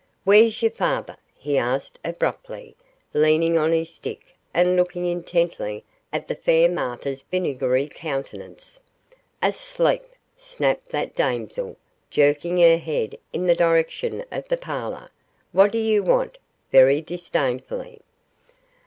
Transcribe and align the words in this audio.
'Where's 0.23 0.63
your 0.63 0.71
father?' 0.71 1.17
he 1.35 1.59
asked, 1.59 1.99
abruptly, 2.03 2.75
leaning 3.13 3.55
on 3.55 3.71
his 3.71 3.93
stick 3.93 4.35
and 4.51 4.75
looking 4.75 5.05
intently 5.05 5.83
at 6.11 6.27
the 6.27 6.33
fair 6.33 6.67
Martha's 6.67 7.21
vinegary 7.29 7.87
countenance. 7.87 8.79
'Asleep!' 9.43 10.07
snapped 10.35 10.89
that 10.89 11.13
damsel, 11.15 11.77
jerking 12.09 12.57
her 12.61 12.77
head 12.77 13.15
in 13.31 13.45
the 13.45 13.53
direction 13.53 14.25
of 14.31 14.47
the 14.47 14.57
parlour; 14.57 15.11
'what 15.51 15.71
do 15.71 15.77
you 15.77 16.01
want?' 16.01 16.39
very 16.71 16.99
disdainfully. 17.01 18.01